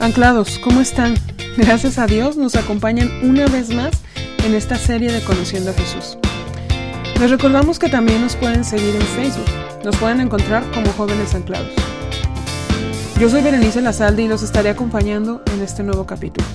[0.00, 1.14] Anclados, ¿cómo están?
[1.58, 3.90] Gracias a Dios nos acompañan una vez más
[4.46, 6.16] en esta serie de Conociendo a Jesús.
[7.20, 9.44] Les recordamos que también nos pueden seguir en Facebook.
[9.84, 11.70] Nos pueden encontrar como Jóvenes Anclados.
[13.20, 16.46] Yo soy Berenice Lazalde y los estaré acompañando en este nuevo capítulo.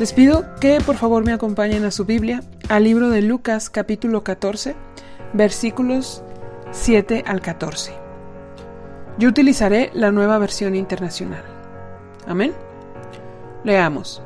[0.00, 4.24] Les pido que por favor me acompañen a su Biblia, al libro de Lucas capítulo
[4.24, 4.74] 14,
[5.34, 6.22] versículos
[6.72, 7.92] 7 al 14.
[9.18, 11.55] Yo utilizaré la nueva versión internacional.
[12.26, 12.52] Amén.
[13.64, 14.22] Leamos.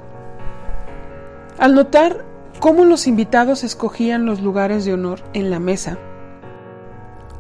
[1.59, 2.25] Al notar
[2.59, 5.99] cómo los invitados escogían los lugares de honor en la mesa,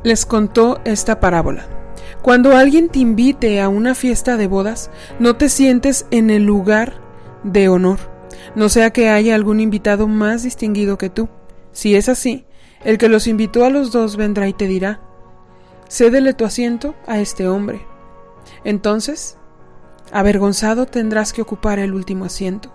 [0.02, 1.66] les contó esta parábola.
[2.22, 6.94] Cuando alguien te invite a una fiesta de bodas, no te sientes en el lugar
[7.44, 7.98] de honor,
[8.54, 11.28] no sea que haya algún invitado más distinguido que tú.
[11.72, 12.44] Si es así,
[12.84, 15.00] el que los invitó a los dos vendrá y te dirá,
[15.88, 17.86] cédele tu asiento a este hombre.
[18.64, 19.38] Entonces
[20.12, 22.72] Avergonzado tendrás que ocupar el último asiento.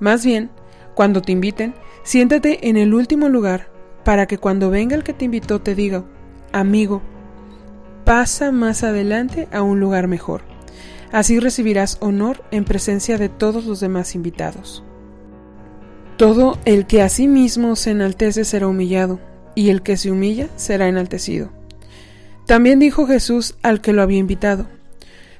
[0.00, 0.50] Más bien,
[0.94, 3.68] cuando te inviten, siéntate en el último lugar
[4.04, 6.04] para que cuando venga el que te invitó te diga,
[6.52, 7.02] amigo,
[8.04, 10.42] pasa más adelante a un lugar mejor.
[11.10, 14.84] Así recibirás honor en presencia de todos los demás invitados.
[16.16, 19.20] Todo el que a sí mismo se enaltece será humillado,
[19.54, 21.50] y el que se humilla será enaltecido.
[22.46, 24.66] También dijo Jesús al que lo había invitado,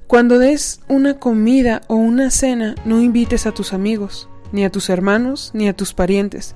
[0.07, 4.91] cuando des una comida o una cena, no invites a tus amigos, ni a tus
[4.91, 6.55] hermanos, ni a tus parientes,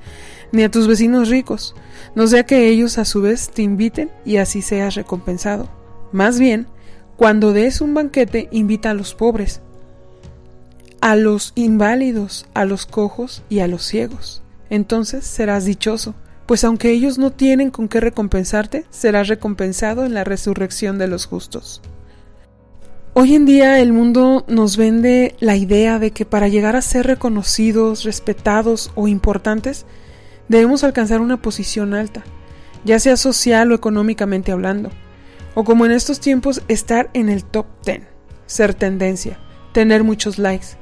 [0.53, 1.75] ni a tus vecinos ricos,
[2.15, 5.69] no sea que ellos a su vez te inviten y así seas recompensado.
[6.13, 6.67] Más bien,
[7.17, 9.61] cuando des un banquete, invita a los pobres,
[11.01, 14.43] a los inválidos, a los cojos y a los ciegos.
[14.71, 16.15] Entonces serás dichoso,
[16.47, 21.27] pues aunque ellos no tienen con qué recompensarte, serás recompensado en la resurrección de los
[21.27, 21.83] justos.
[23.20, 27.05] Hoy en día el mundo nos vende la idea de que para llegar a ser
[27.05, 29.86] reconocidos, respetados o importantes,
[30.47, 32.23] debemos alcanzar una posición alta,
[32.84, 34.90] ya sea social o económicamente hablando,
[35.57, 38.02] o como en estos tiempos estar en el top 10,
[38.46, 39.40] ser tendencia,
[39.73, 40.77] tener muchos likes.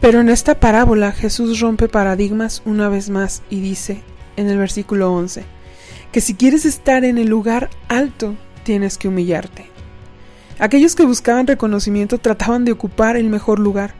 [0.00, 4.04] Pero en esta parábola Jesús rompe paradigmas una vez más y dice
[4.36, 5.42] en el versículo 11,
[6.12, 9.75] que si quieres estar en el lugar alto, tienes que humillarte.
[10.58, 13.94] Aquellos que buscaban reconocimiento trataban de ocupar el mejor lugar.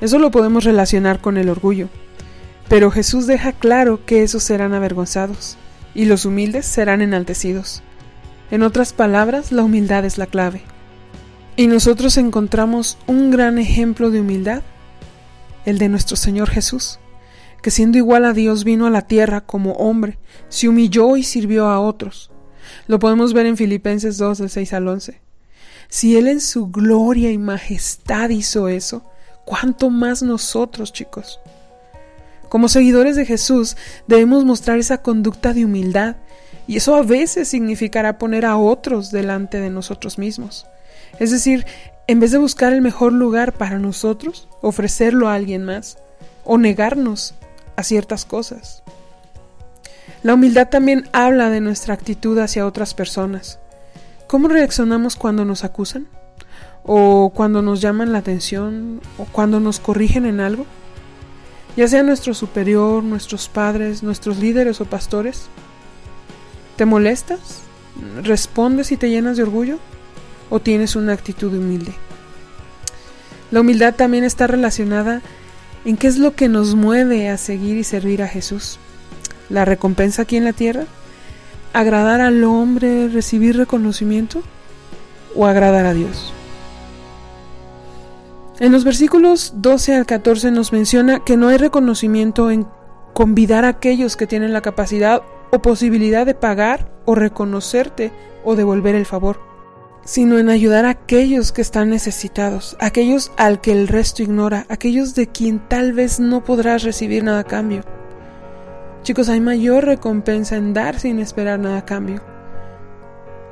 [0.00, 1.88] Eso lo podemos relacionar con el orgullo.
[2.68, 5.56] Pero Jesús deja claro que esos serán avergonzados
[5.94, 7.82] y los humildes serán enaltecidos.
[8.50, 10.62] En otras palabras, la humildad es la clave.
[11.56, 14.62] Y nosotros encontramos un gran ejemplo de humildad,
[15.64, 16.98] el de nuestro Señor Jesús,
[17.62, 20.18] que siendo igual a Dios vino a la tierra como hombre,
[20.48, 22.30] se humilló y sirvió a otros.
[22.86, 25.20] Lo podemos ver en Filipenses 2 del 6 al 11.
[25.92, 29.04] Si Él en su gloria y majestad hizo eso,
[29.44, 31.38] ¿cuánto más nosotros, chicos?
[32.48, 33.76] Como seguidores de Jesús
[34.06, 36.16] debemos mostrar esa conducta de humildad
[36.66, 40.64] y eso a veces significará poner a otros delante de nosotros mismos.
[41.18, 41.66] Es decir,
[42.06, 45.98] en vez de buscar el mejor lugar para nosotros, ofrecerlo a alguien más
[46.42, 47.34] o negarnos
[47.76, 48.82] a ciertas cosas.
[50.22, 53.58] La humildad también habla de nuestra actitud hacia otras personas.
[54.32, 56.06] ¿Cómo reaccionamos cuando nos acusan?
[56.84, 59.02] ¿O cuando nos llaman la atención?
[59.18, 60.64] ¿O cuando nos corrigen en algo?
[61.76, 65.48] Ya sea nuestro superior, nuestros padres, nuestros líderes o pastores.
[66.76, 67.60] ¿Te molestas?
[68.22, 69.78] ¿Respondes y te llenas de orgullo?
[70.48, 71.92] ¿O tienes una actitud humilde?
[73.50, 75.20] La humildad también está relacionada
[75.84, 78.78] en qué es lo que nos mueve a seguir y servir a Jesús.
[79.50, 80.86] ¿La recompensa aquí en la tierra?
[81.72, 84.42] Agradar al hombre, recibir reconocimiento
[85.34, 86.32] o agradar a Dios.
[88.60, 92.66] En los versículos 12 al 14 nos menciona que no hay reconocimiento en
[93.12, 98.12] convidar a aquellos que tienen la capacidad o posibilidad de pagar o reconocerte
[98.44, 99.40] o devolver el favor,
[100.04, 105.14] sino en ayudar a aquellos que están necesitados, aquellos al que el resto ignora, aquellos
[105.14, 107.82] de quien tal vez no podrás recibir nada a cambio.
[109.02, 112.22] Chicos, hay mayor recompensa en dar sin esperar nada a cambio.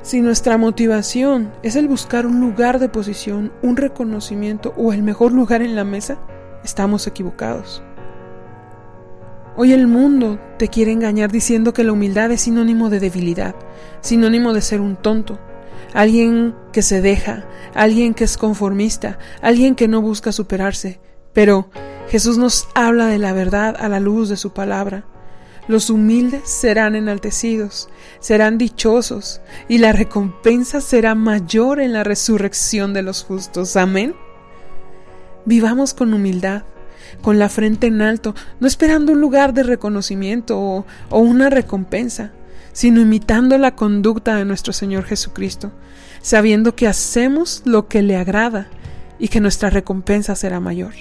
[0.01, 5.33] Si nuestra motivación es el buscar un lugar de posición, un reconocimiento o el mejor
[5.33, 6.19] lugar en la mesa,
[6.63, 7.83] estamos equivocados.
[9.57, 13.53] Hoy el mundo te quiere engañar diciendo que la humildad es sinónimo de debilidad,
[13.99, 15.37] sinónimo de ser un tonto,
[15.93, 17.43] alguien que se deja,
[17.75, 21.01] alguien que es conformista, alguien que no busca superarse.
[21.33, 21.69] Pero
[22.07, 25.10] Jesús nos habla de la verdad a la luz de su palabra.
[25.67, 33.03] Los humildes serán enaltecidos, serán dichosos, y la recompensa será mayor en la resurrección de
[33.03, 33.75] los justos.
[33.75, 34.15] Amén.
[35.45, 36.63] Vivamos con humildad,
[37.21, 42.31] con la frente en alto, no esperando un lugar de reconocimiento o, o una recompensa,
[42.73, 45.71] sino imitando la conducta de nuestro Señor Jesucristo,
[46.21, 48.69] sabiendo que hacemos lo que le agrada
[49.19, 50.93] y que nuestra recompensa será mayor.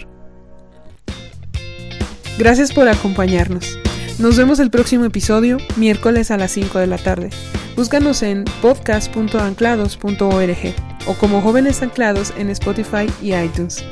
[2.38, 3.78] Gracias por acompañarnos.
[4.20, 7.30] Nos vemos el próximo episodio, miércoles a las 5 de la tarde.
[7.74, 10.74] Búscanos en podcast.anclados.org
[11.06, 13.82] o como jóvenes anclados en Spotify y iTunes.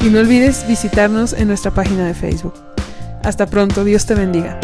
[0.00, 2.54] Y no olvides visitarnos en nuestra página de Facebook.
[3.22, 4.58] Hasta pronto, Dios te bendiga.